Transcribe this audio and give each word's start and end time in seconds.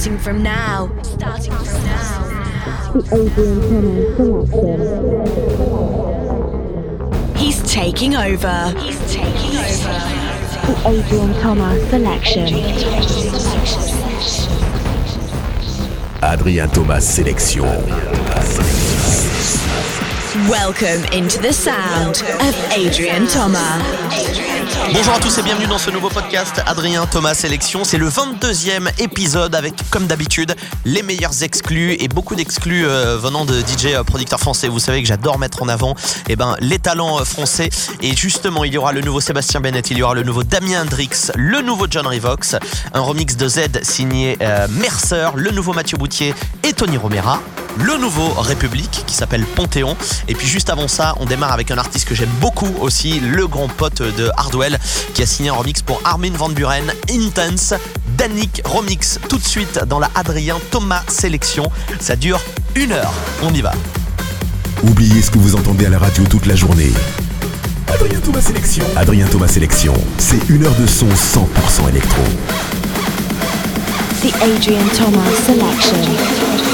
Starting 0.00 0.18
from 0.18 0.42
now. 0.42 0.90
Starting 1.02 1.52
from 1.52 1.84
now. 1.84 2.24
The 2.94 3.02
Adrian 3.12 4.16
Thomas 4.16 4.48
selection. 4.48 4.80
He's 7.36 7.60
taking 7.70 8.16
over. 8.16 8.72
He's 8.78 8.98
taking 9.12 9.58
over. 9.58 9.92
The 10.64 10.74
Adrian 10.88 11.34
Thomas 11.42 11.86
selection. 11.90 12.54
Adrien 16.22 16.70
Thomas 16.70 17.06
sélection. 17.06 18.88
Welcome 20.48 21.04
into 21.12 21.38
the 21.38 21.52
sound 21.52 22.22
of 22.40 22.54
Adrian 22.72 23.26
Thomas. 23.26 23.78
Bonjour 24.92 25.12
à 25.12 25.18
tous 25.18 25.36
et 25.38 25.42
bienvenue 25.42 25.66
dans 25.66 25.78
ce 25.78 25.90
nouveau 25.90 26.08
podcast 26.08 26.62
Adrien 26.66 27.04
Thomas 27.06 27.34
Sélection. 27.34 27.84
C'est 27.84 27.98
le 27.98 28.08
22e 28.08 28.88
épisode 29.02 29.54
avec, 29.54 29.74
comme 29.90 30.06
d'habitude, 30.06 30.54
les 30.84 31.02
meilleurs 31.02 31.42
exclus 31.42 31.96
et 32.00 32.08
beaucoup 32.08 32.34
d'exclus 32.34 32.86
euh, 32.86 33.18
venant 33.18 33.44
de 33.44 33.60
DJ 33.60 33.86
euh, 33.94 34.02
producteurs 34.02 34.40
français. 34.40 34.68
Vous 34.68 34.78
savez 34.78 35.02
que 35.02 35.08
j'adore 35.08 35.38
mettre 35.38 35.62
en 35.62 35.68
avant 35.68 35.94
eh 36.28 36.36
ben, 36.36 36.56
les 36.60 36.78
talents 36.78 37.20
euh, 37.20 37.24
français. 37.24 37.68
Et 38.00 38.16
justement, 38.16 38.64
il 38.64 38.72
y 38.72 38.78
aura 38.78 38.92
le 38.92 39.02
nouveau 39.02 39.20
Sébastien 39.20 39.60
Bennett, 39.60 39.90
il 39.90 39.98
y 39.98 40.02
aura 40.02 40.14
le 40.14 40.22
nouveau 40.22 40.42
Damien 40.42 40.82
Hendrix, 40.82 41.30
le 41.36 41.60
nouveau 41.60 41.86
John 41.90 42.06
Revox, 42.06 42.56
un 42.94 43.00
remix 43.00 43.36
de 43.36 43.46
Z 43.46 43.82
signé 43.82 44.38
Mercer, 44.70 45.30
le 45.34 45.50
nouveau 45.50 45.72
Mathieu 45.72 45.98
Boutier 45.98 46.34
et 46.62 46.72
Tony 46.72 46.96
Romera 46.96 47.40
le 47.78 47.98
nouveau 47.98 48.28
République 48.40 49.04
qui 49.06 49.14
s'appelle 49.14 49.44
Panthéon. 49.44 49.96
Et 50.28 50.34
puis 50.34 50.46
juste 50.46 50.70
avant 50.70 50.88
ça, 50.88 51.14
on 51.20 51.24
démarre 51.24 51.52
avec 51.52 51.70
un 51.70 51.78
artiste 51.78 52.08
que 52.08 52.14
j'aime 52.14 52.30
beaucoup 52.40 52.74
aussi, 52.80 53.20
le 53.20 53.46
grand 53.46 53.68
pote 53.68 54.02
de 54.02 54.30
Hardwell, 54.36 54.78
qui 55.14 55.22
a 55.22 55.26
signé 55.26 55.50
un 55.50 55.54
remix 55.54 55.82
pour 55.82 56.00
Armin 56.04 56.32
Van 56.32 56.48
Buren, 56.48 56.92
Intense, 57.10 57.74
Danik 58.16 58.62
Remix, 58.64 59.18
tout 59.28 59.38
de 59.38 59.44
suite 59.44 59.80
dans 59.86 59.98
la 59.98 60.10
Adrien 60.14 60.58
Thomas 60.70 61.02
Sélection. 61.08 61.70
Ça 62.00 62.16
dure 62.16 62.40
une 62.74 62.92
heure. 62.92 63.12
On 63.42 63.52
y 63.52 63.60
va. 63.60 63.72
Oubliez 64.82 65.22
ce 65.22 65.30
que 65.30 65.38
vous 65.38 65.54
entendez 65.56 65.86
à 65.86 65.90
la 65.90 65.98
radio 65.98 66.24
toute 66.24 66.46
la 66.46 66.56
journée. 66.56 66.92
Adrien 67.92 68.20
Thomas 68.20 68.40
Sélection. 68.40 68.84
Adrien 68.96 69.26
Thomas 69.26 69.48
Sélection, 69.48 69.94
c'est 70.18 70.48
une 70.48 70.64
heure 70.64 70.74
de 70.76 70.86
son 70.86 71.08
100% 71.08 71.88
électro. 71.88 72.22
The 74.22 74.34
Adrian 74.42 74.86
Thomas 74.94 75.32
selection. 75.46 76.69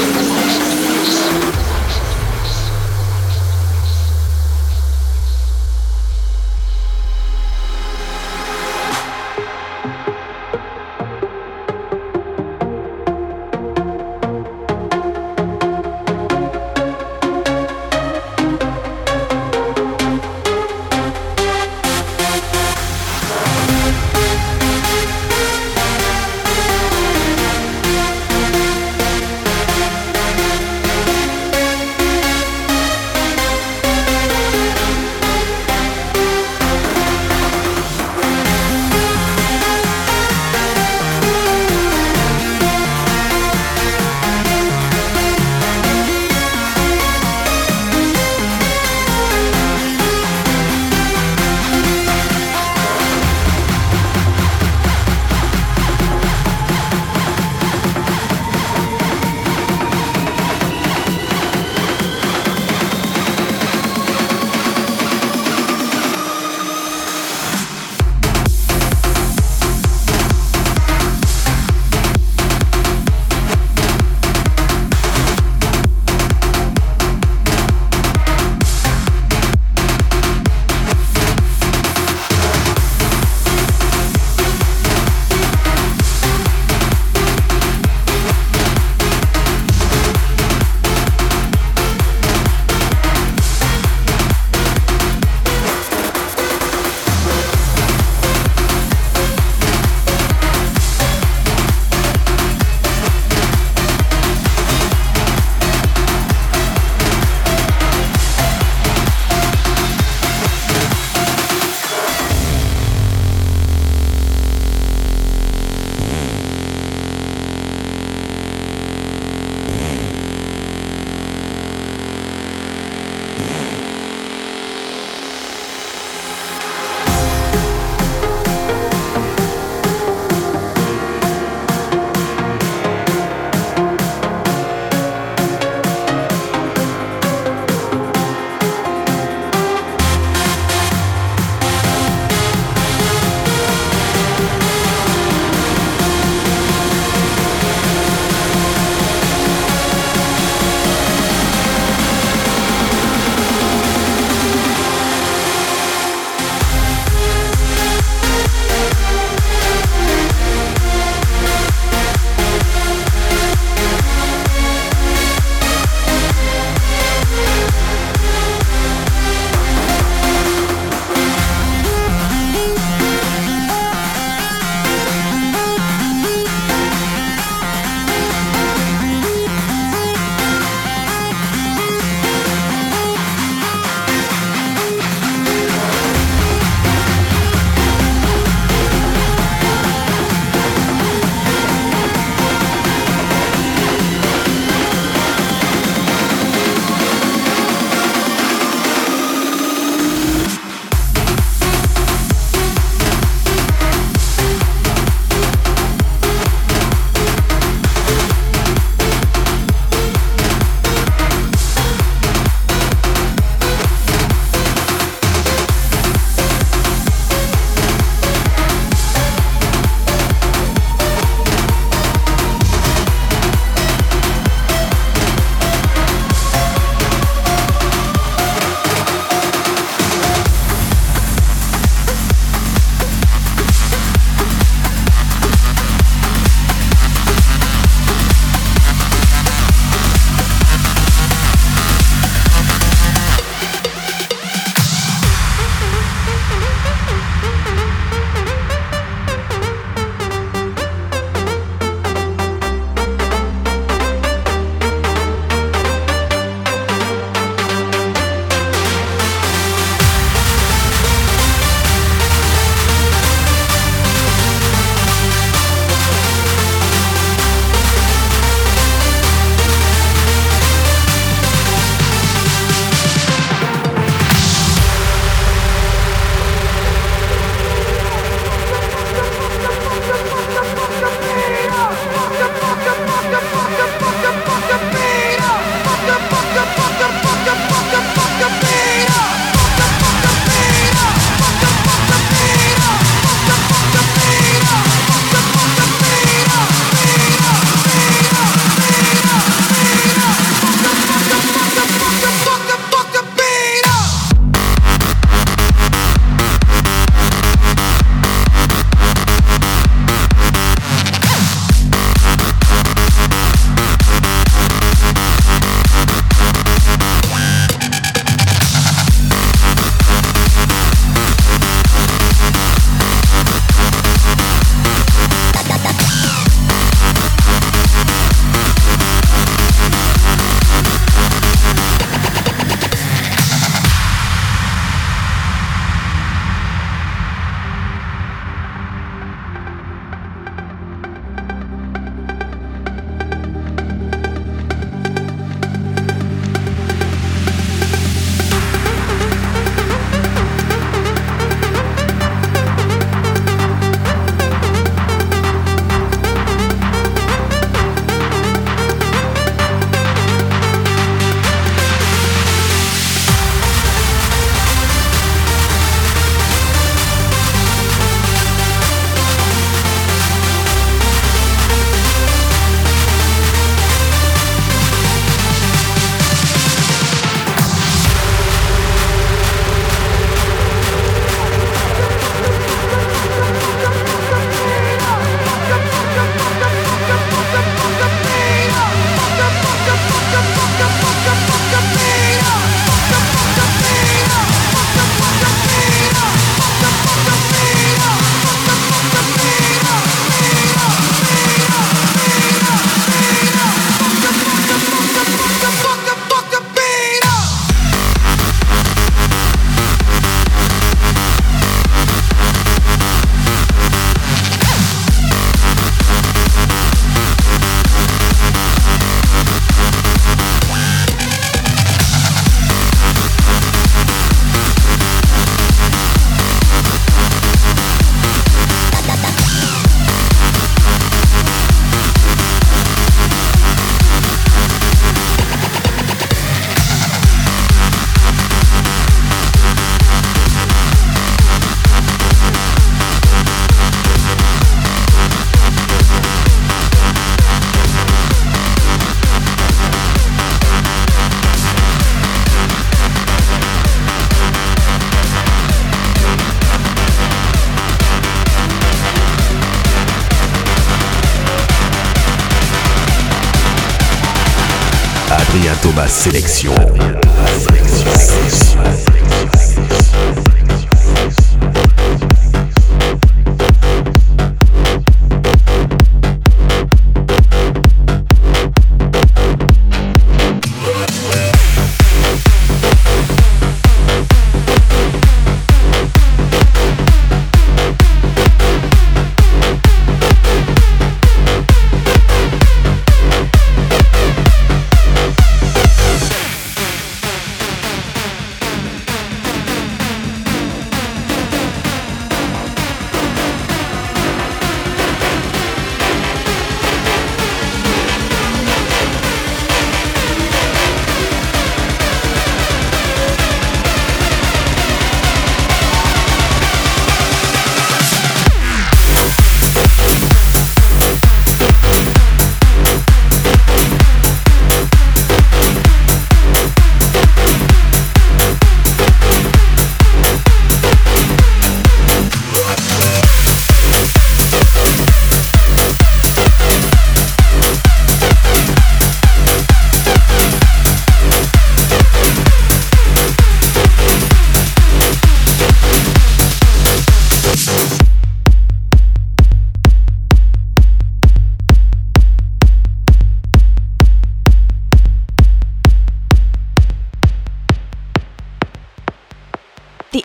Sélection. 466.17 466.73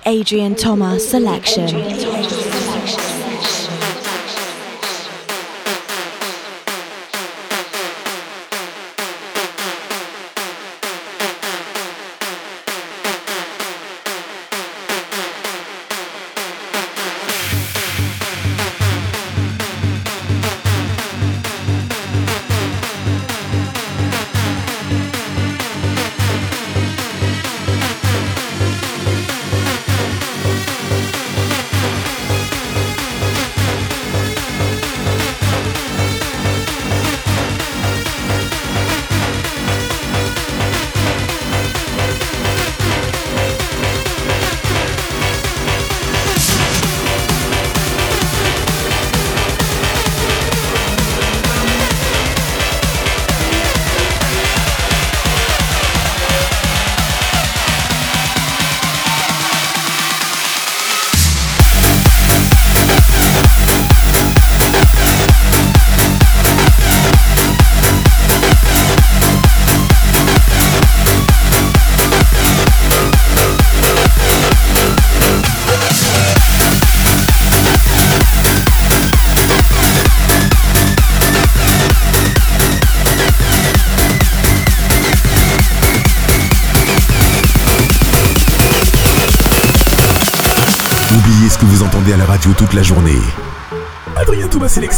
Adrian 0.06 0.54
Thomas 0.54 1.08
selection. 1.08 1.68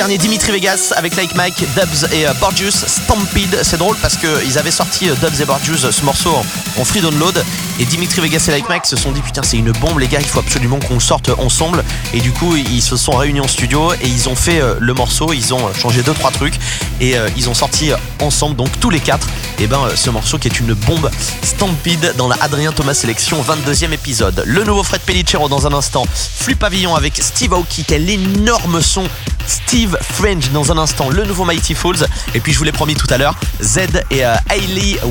Dernier 0.00 0.16
Dimitri 0.16 0.52
Vegas 0.52 0.94
avec 0.96 1.14
Like 1.14 1.34
Mike, 1.34 1.62
Dubs 1.76 2.10
et 2.10 2.26
euh, 2.26 2.32
Borgius, 2.40 2.86
Stampede. 2.86 3.60
C'est 3.62 3.76
drôle 3.76 3.98
parce 4.00 4.16
qu'ils 4.16 4.56
avaient 4.56 4.70
sorti 4.70 5.10
euh, 5.10 5.14
Dubs 5.16 5.42
et 5.42 5.44
Borgius 5.44 5.90
ce 5.90 6.04
morceau 6.06 6.30
en, 6.78 6.84
free 6.86 7.02
download. 7.02 7.44
Et 7.78 7.84
Dimitri 7.84 8.22
Vegas 8.22 8.46
et 8.48 8.50
Like 8.50 8.66
Mike 8.66 8.86
se 8.86 8.96
sont 8.96 9.12
dit 9.12 9.20
putain 9.20 9.42
c'est 9.42 9.58
une 9.58 9.72
bombe 9.72 9.98
les 9.98 10.08
gars, 10.08 10.20
il 10.20 10.26
faut 10.26 10.38
absolument 10.38 10.78
qu'on 10.78 11.00
sorte 11.00 11.30
ensemble. 11.36 11.84
Et 12.14 12.20
du 12.20 12.32
coup 12.32 12.56
ils 12.56 12.80
se 12.80 12.96
sont 12.96 13.12
réunis 13.12 13.40
en 13.40 13.48
studio 13.48 13.92
et 13.92 14.06
ils 14.06 14.26
ont 14.30 14.34
fait 14.34 14.62
euh, 14.62 14.76
le 14.80 14.94
morceau, 14.94 15.34
ils 15.34 15.52
ont 15.52 15.70
changé 15.74 16.02
deux 16.02 16.14
trois 16.14 16.30
trucs 16.30 16.54
et 17.02 17.16
ils 17.36 17.50
ont 17.50 17.54
sorti 17.54 17.90
ensemble 18.22 18.56
donc 18.56 18.68
tous 18.80 18.88
les 18.88 19.00
quatre. 19.00 19.28
Et 19.58 19.66
ben 19.66 19.80
ce 19.94 20.08
morceau 20.08 20.38
qui 20.38 20.48
est 20.48 20.60
une 20.60 20.72
bombe 20.72 21.10
Stampede 21.42 22.14
dans 22.16 22.28
la 22.28 22.36
Adrien 22.40 22.72
Thomas 22.72 22.94
sélection 22.94 23.42
22e 23.42 23.92
épisode. 23.92 24.44
Le 24.46 24.64
nouveau 24.64 24.82
Fred 24.82 25.02
Pellicero 25.02 25.50
dans 25.50 25.66
un 25.66 25.74
instant. 25.74 26.04
Flux 26.14 26.56
Pavillon 26.56 26.94
avec 26.94 27.18
Steve 27.18 27.52
Aoki, 27.52 27.84
quel 27.86 28.08
énorme 28.08 28.80
son 28.80 29.04
Steve 29.50 29.89
French 30.00 30.50
dans 30.50 30.72
un 30.72 30.78
instant, 30.78 31.08
le 31.10 31.24
nouveau 31.24 31.44
Mighty 31.44 31.74
Falls. 31.74 32.06
Et 32.34 32.40
puis 32.40 32.52
je 32.52 32.58
vous 32.58 32.64
l'ai 32.64 32.72
promis 32.72 32.94
tout 32.94 33.06
à 33.10 33.18
l'heure, 33.18 33.34
Z 33.62 33.80
et 34.10 34.24
euh, 34.24 34.34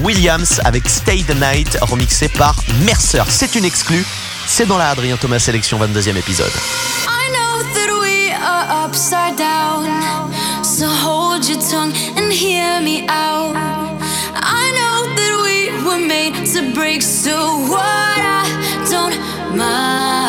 Williams 0.04 0.62
avec 0.64 0.88
Stay 0.88 1.24
the 1.24 1.36
Night 1.36 1.78
remixé 1.82 2.28
par 2.30 2.56
Mercer. 2.86 3.24
C'est 3.30 3.56
une 3.56 3.66
exclue, 3.66 4.06
c'est 4.48 4.66
dans 4.66 4.78
la 4.78 4.90
Adrien 4.90 5.18
Thomas 5.18 5.40
Sélection 5.40 5.80
22e 5.80 6.18
épisode. 6.18 6.52
I 7.08 7.32
know 7.32 7.64
that 7.74 8.00
we 8.02 8.32
are 8.34 8.86
upside 8.86 9.38
down, 9.38 9.88
so 10.64 10.86
hold 10.88 11.48
your 11.48 11.60
tongue 11.60 11.94
and 12.18 12.32
hear 12.32 12.82
me 12.82 13.06
out. 13.10 13.56
I 14.36 14.72
know 14.76 15.16
that 15.16 15.42
we 15.44 15.70
were 15.84 16.06
made 16.06 16.46
to 16.54 16.74
break, 16.74 17.02
so 17.02 17.60
what? 17.68 17.82
I 17.82 18.88
don't 18.90 19.58
mind. 19.58 20.29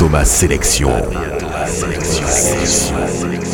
Thomas 0.00 0.24
Sélection. 0.24 0.88
Thomas 1.38 1.66
Sélection. 1.66 3.49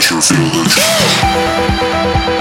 Don't 0.00 0.22
feel 0.22 0.62
the? 0.64 2.34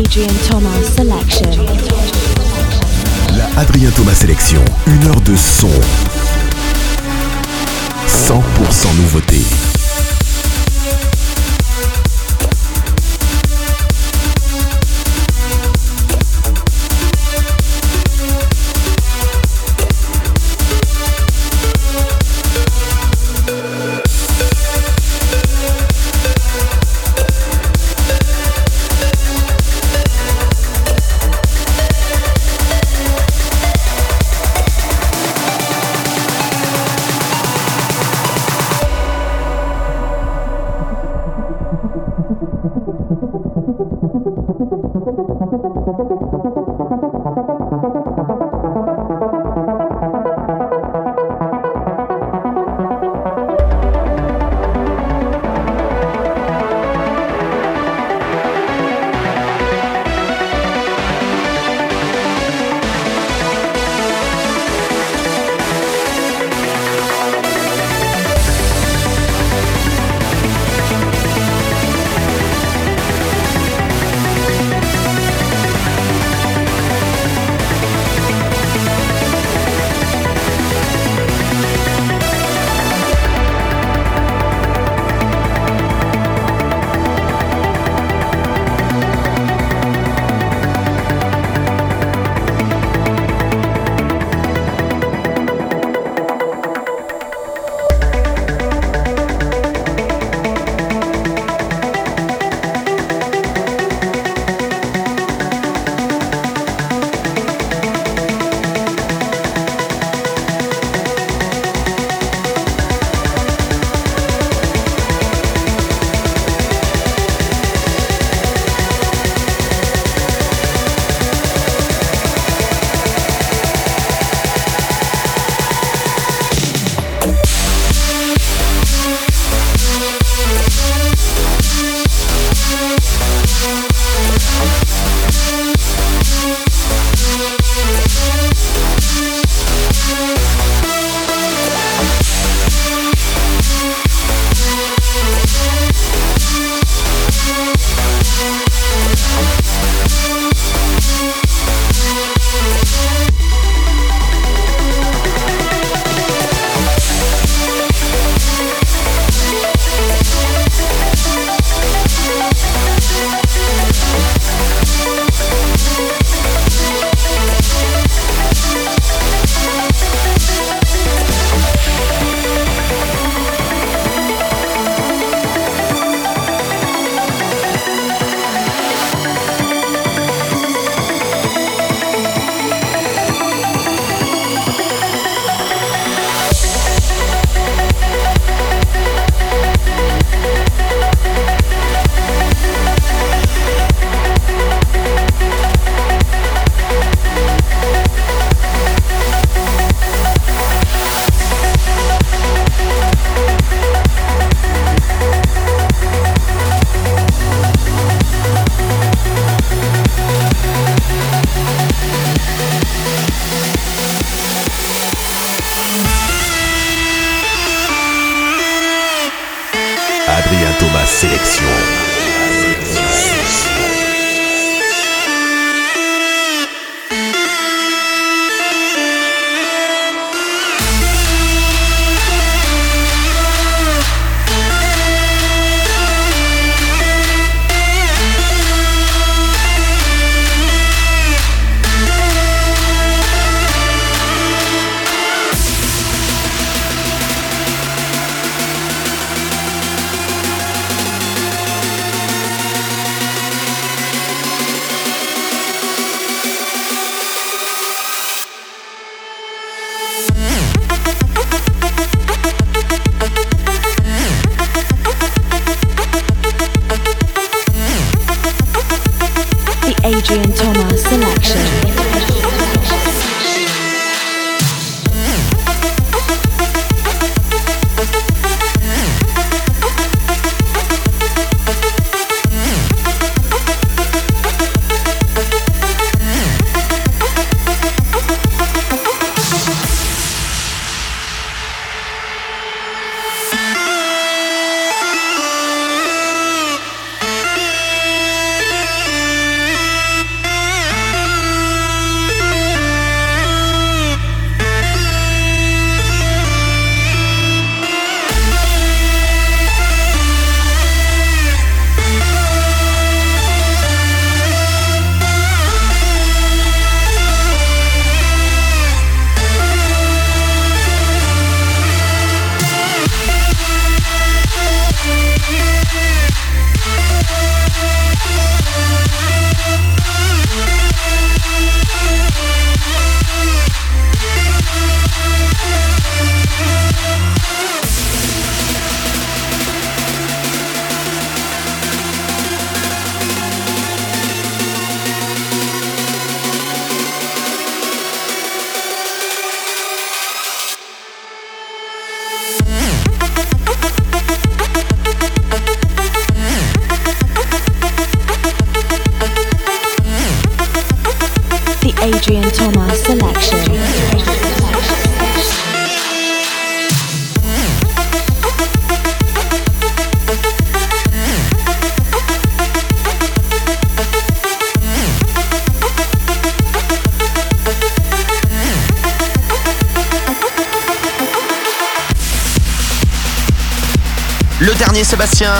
Adrian 0.00 0.34
Thomas 0.48 0.69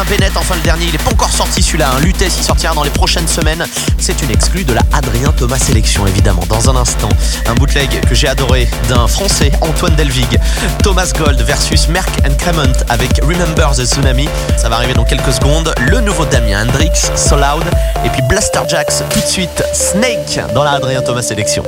Bennett, 0.09 0.37
enfin 0.37 0.57
le 0.57 0.61
dernier, 0.61 0.87
il 0.89 0.95
est 0.95 1.03
pas 1.03 1.11
encore 1.11 1.31
sorti 1.31 1.63
celui-là. 1.63 1.89
Hein. 1.95 2.01
Lutès, 2.01 2.31
il 2.37 2.45
sortira 2.45 2.75
dans 2.75 2.83
les 2.83 2.91
prochaines 2.91 3.27
semaines. 3.27 3.65
C'est 3.99 4.21
une 4.23 4.31
exclue 4.31 4.65
de 4.65 4.75
la 4.75 4.83
Adrien 4.93 5.33
Thomas 5.33 5.59
Sélection, 5.59 6.07
évidemment. 6.07 6.43
Dans 6.49 6.69
un 6.69 6.77
instant, 6.77 7.09
un 7.47 7.55
bootleg 7.55 8.01
que 8.07 8.15
j'ai 8.15 8.29
adoré 8.29 8.69
d'un 8.91 9.07
français, 9.07 9.51
Antoine 9.63 9.95
Delvig. 9.97 10.39
Thomas 10.83 11.11
Gold 11.17 11.41
versus 11.43 11.89
Merck 11.89 12.11
and 12.29 12.35
Cremont 12.39 12.73
avec 12.91 13.21
Remember 13.23 13.71
the 13.75 13.87
Tsunami. 13.87 14.29
Ça 14.59 14.69
va 14.69 14.77
arriver 14.77 14.93
dans 14.93 15.05
quelques 15.05 15.33
secondes. 15.33 15.73
Le 15.79 16.01
nouveau 16.01 16.27
Damien 16.27 16.63
Hendrix, 16.67 17.11
So 17.17 17.37
Loud. 17.37 17.65
Et 18.05 18.11
puis 18.11 18.23
Blaster 18.29 18.61
Jacks, 18.69 19.03
tout 19.09 19.21
de 19.21 19.27
suite 19.27 19.65
Snake 19.73 20.41
dans 20.55 20.65
la 20.65 20.73
Adrien 20.73 21.01
Thomas 21.01 21.23
Sélection. 21.23 21.63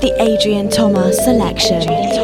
The 0.00 0.10
Adrian 0.18 0.66
Thomas 0.68 1.12
Selection. 1.12 2.23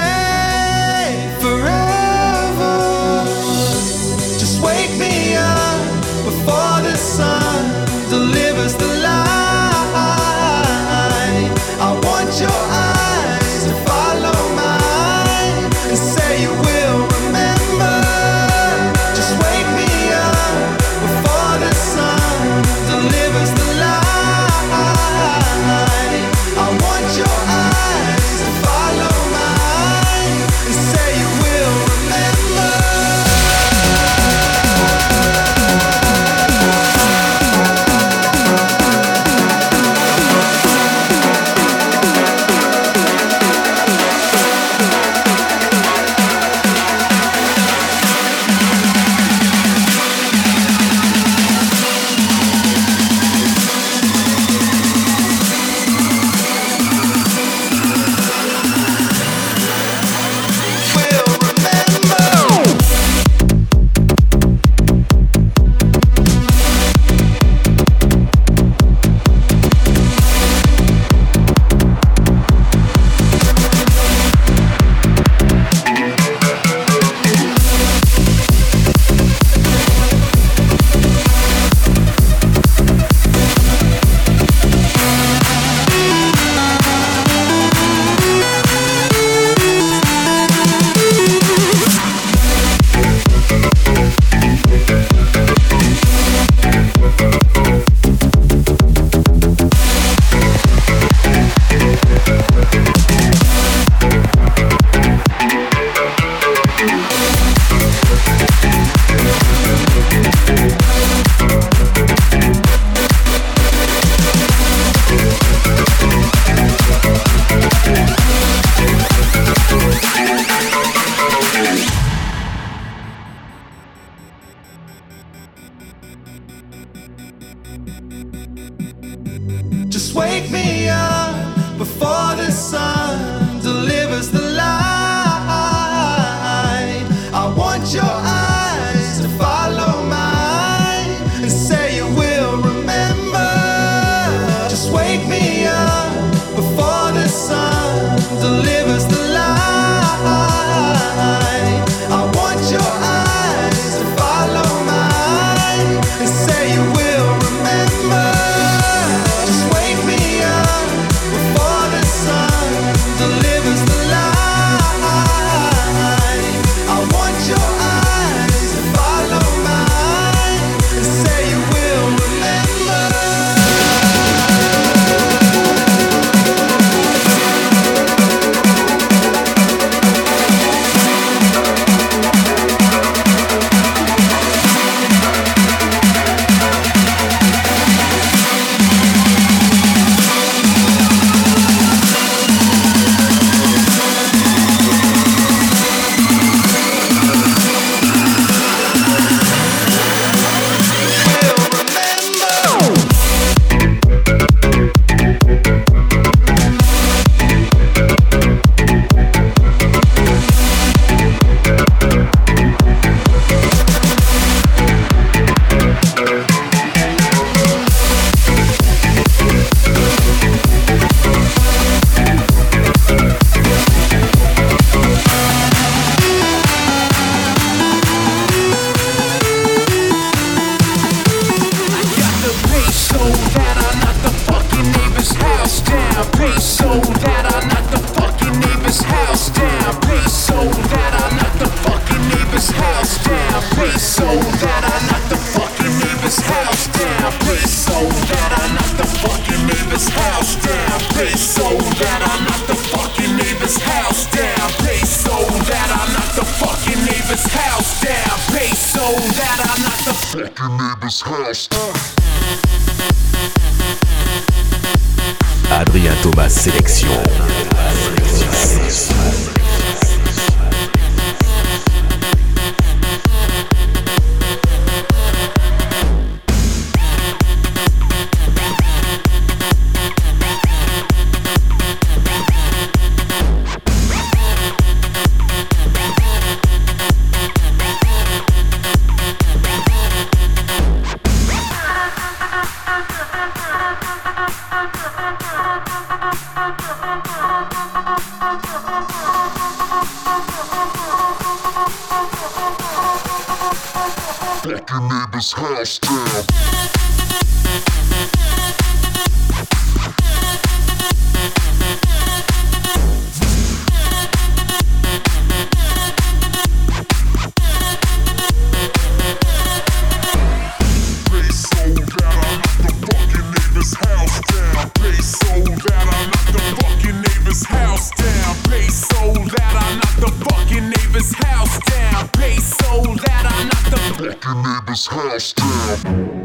fucking 334.95 334.97
neighbor's 334.97 335.07
house 335.07 335.53
down. 335.53 336.41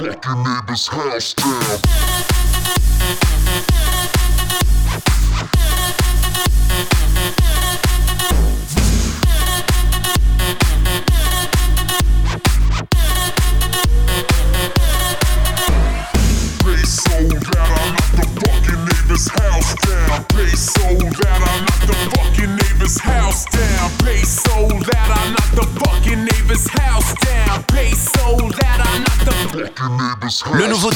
Fucking 0.00 0.42
neighbor's 0.42 0.86
house 0.88 1.34
down. 1.34 2.29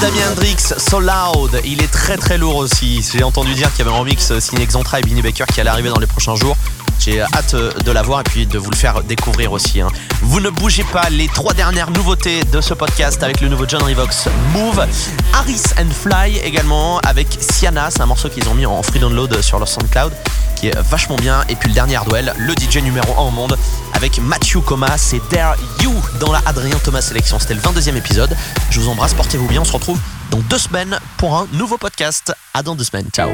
Damien 0.04 0.32
Hendrix, 0.32 0.74
So 0.76 1.00
Loud, 1.00 1.58
il 1.64 1.82
est 1.82 1.90
très 1.90 2.18
très 2.18 2.36
lourd 2.36 2.56
aussi. 2.56 3.02
J'ai 3.10 3.22
entendu 3.22 3.54
dire 3.54 3.72
qu'il 3.72 3.86
y 3.86 3.88
avait 3.88 3.96
un 3.96 4.00
remix 4.00 4.38
signé 4.38 4.66
Xantra 4.66 4.98
et 4.98 5.02
Binny 5.02 5.22
Baker 5.22 5.46
qui 5.50 5.62
allait 5.62 5.70
arriver 5.70 5.88
dans 5.88 5.98
les 5.98 6.06
prochains 6.06 6.36
jours. 6.36 6.58
J'ai 7.00 7.22
hâte 7.22 7.54
de 7.54 7.90
la 7.90 8.02
voir 8.02 8.20
et 8.20 8.24
puis 8.24 8.44
de 8.44 8.58
vous 8.58 8.68
le 8.70 8.76
faire 8.76 9.02
découvrir 9.02 9.52
aussi. 9.52 9.80
hein. 9.80 9.88
Vous 10.20 10.40
ne 10.40 10.50
bougez 10.50 10.84
pas, 10.84 11.08
les 11.08 11.26
trois 11.28 11.54
dernières 11.54 11.90
nouveautés 11.90 12.44
de 12.44 12.60
ce 12.60 12.74
podcast 12.74 13.22
avec 13.22 13.40
le 13.40 13.48
nouveau 13.48 13.64
John 13.66 13.82
Revox 13.82 14.28
Move, 14.52 14.86
Harris 15.32 15.62
and 15.80 15.88
Fly 15.90 16.36
également 16.36 16.98
avec 16.98 17.38
Siana, 17.40 17.90
c'est 17.90 18.02
un 18.02 18.06
morceau 18.06 18.28
qu'ils 18.28 18.46
ont 18.50 18.54
mis 18.54 18.66
en 18.66 18.82
free 18.82 18.98
download 19.00 19.40
sur 19.40 19.58
leur 19.58 19.68
SoundCloud 19.68 20.12
qui 20.56 20.68
est 20.68 20.78
vachement 20.82 21.16
bien. 21.16 21.44
Et 21.48 21.56
puis 21.56 21.70
le 21.70 21.74
dernier 21.74 21.96
Hardwell, 21.96 22.34
le 22.36 22.52
DJ 22.52 22.76
numéro 22.82 23.10
1 23.18 23.22
au 23.22 23.30
monde 23.30 23.56
avec 24.04 24.18
Matthew 24.18 24.60
Coma, 24.62 24.98
c'est 24.98 25.20
Dare 25.30 25.56
You 25.80 25.90
dans 26.20 26.30
la 26.30 26.42
Adrien 26.44 26.76
Thomas 26.84 27.00
Sélection. 27.00 27.38
C'était 27.38 27.54
le 27.54 27.60
22e 27.60 27.96
épisode. 27.96 28.36
Je 28.68 28.78
vous 28.78 28.90
embrasse, 28.90 29.14
portez-vous 29.14 29.48
bien, 29.48 29.62
on 29.62 29.64
se 29.64 29.72
retrouve 29.72 29.98
dans 30.30 30.40
deux 30.40 30.58
semaines 30.58 30.98
pour 31.16 31.34
un 31.38 31.48
nouveau 31.54 31.78
podcast. 31.78 32.34
À 32.52 32.62
dans 32.62 32.74
deux 32.74 32.84
semaines, 32.84 33.08
ciao. 33.14 33.30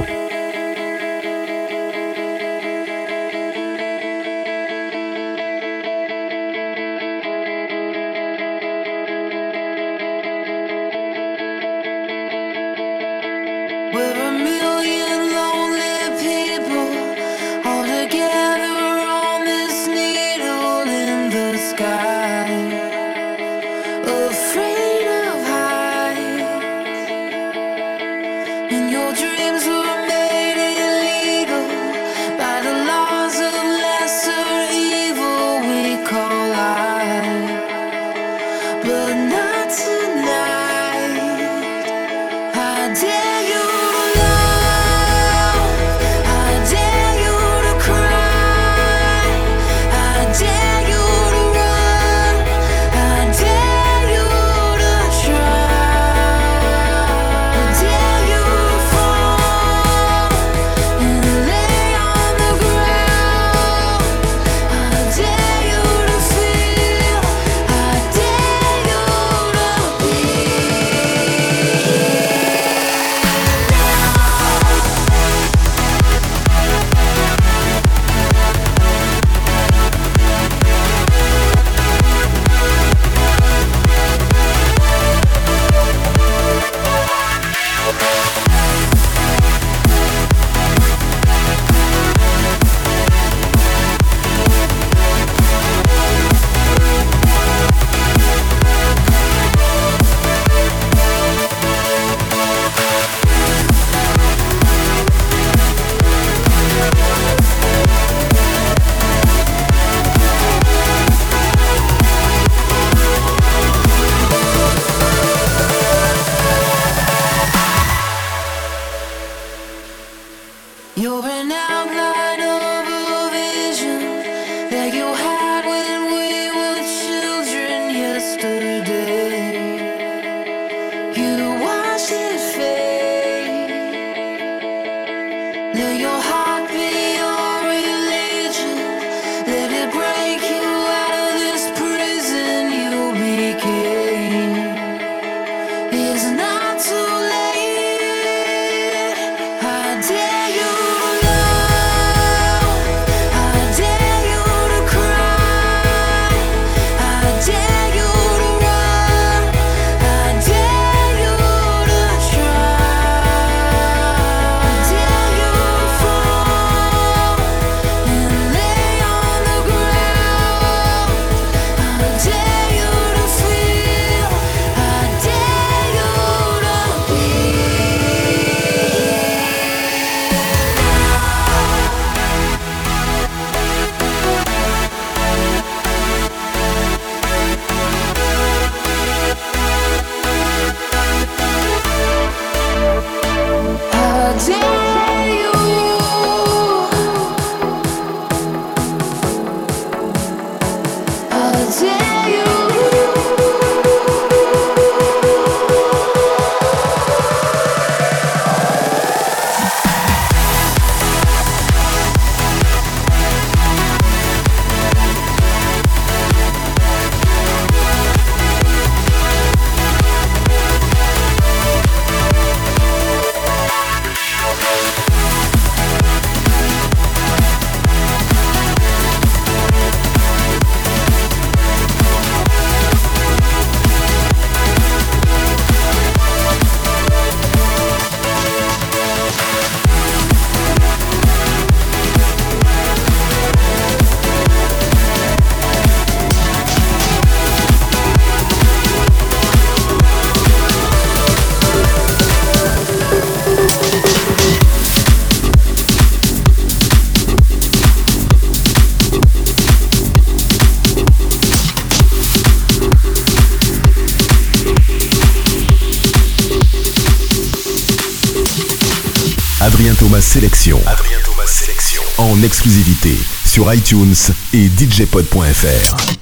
Sur 273.50 273.74
iTunes 273.74 274.14
et 274.52 274.68
DJpod.fr. 274.68 276.19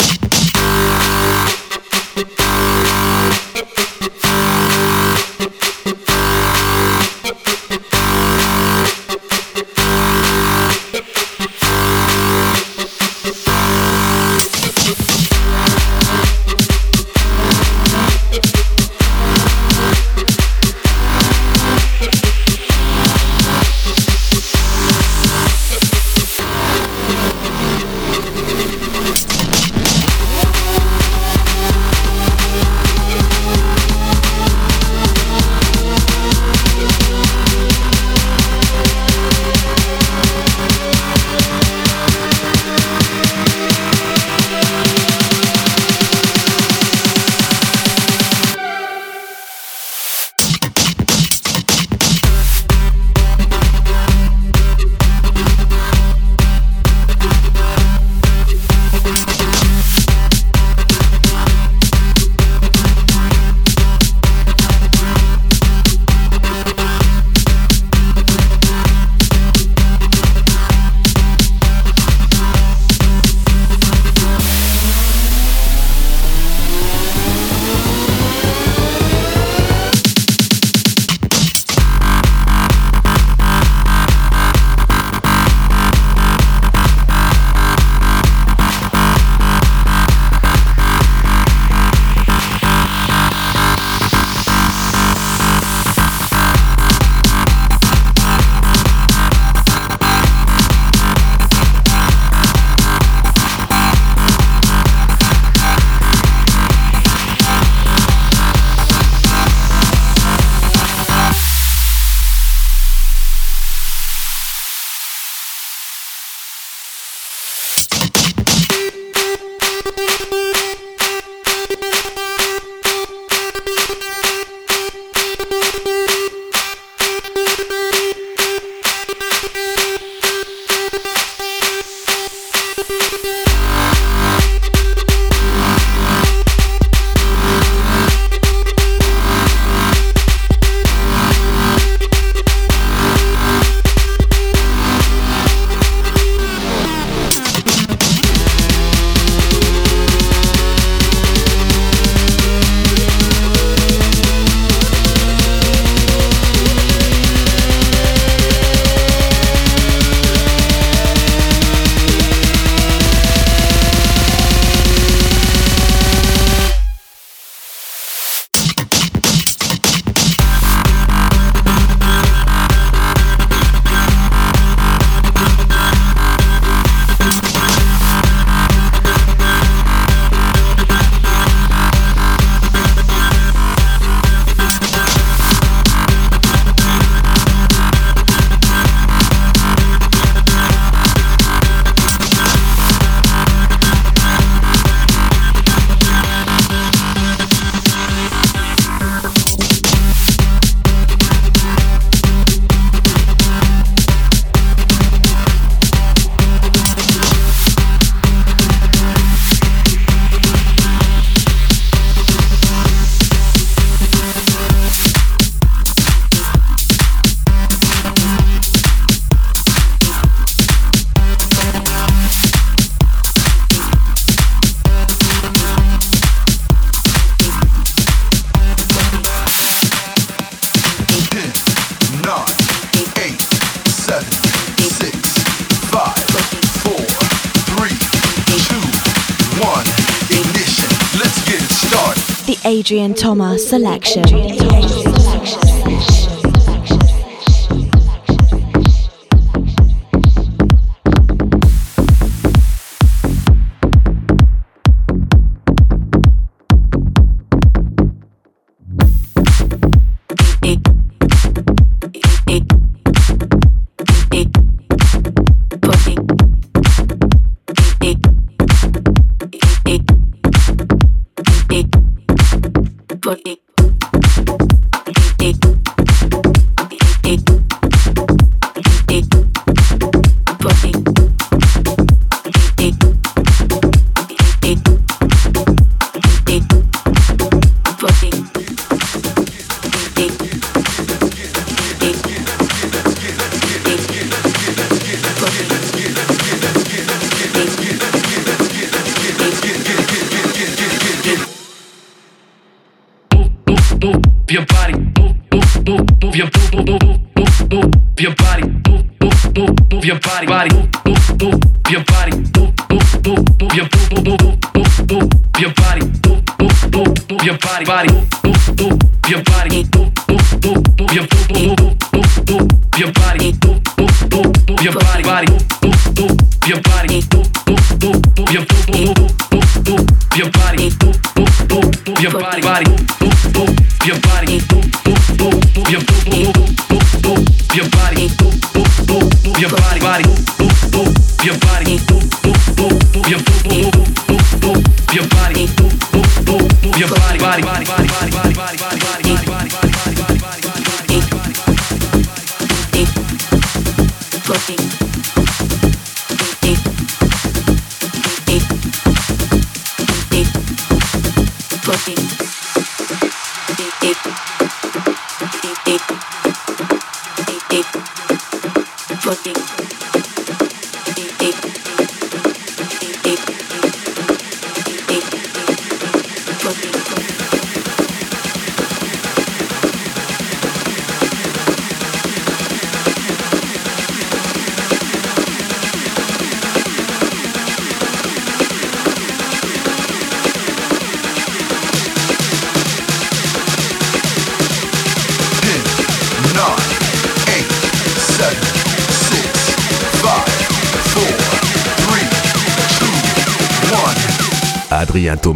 Adrian 242.88 243.12
Thomas 243.12 243.68
Selection. 243.68 244.24
Adrian. 244.34 244.97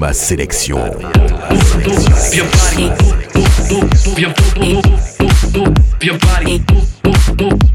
ma 0.03 0.13
sélection. 0.13 0.81
Viens 2.33 2.45
party, 2.45 2.91
viens 4.17 4.35
viens 6.01 6.19
party, 6.19 6.61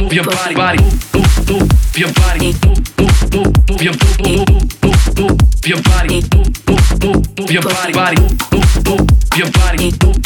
viens 0.09 0.23
party, 0.23 0.85
viens 1.95 2.11
party, 2.11 2.53
viens 3.79 3.93
viens 5.63 5.81
party, 5.81 6.21
viens 7.47 7.61
party, 7.61 8.21
viens 9.33 9.51
party, 9.51 10.16